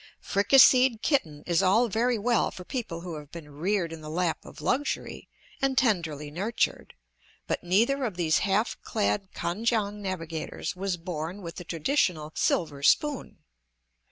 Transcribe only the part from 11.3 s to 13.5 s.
with the traditional silver spoon.